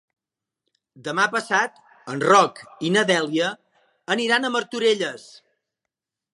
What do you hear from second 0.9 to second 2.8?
Demà passat en Roc